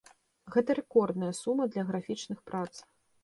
[0.55, 2.73] Гэта рэкордная сума для графічных прац.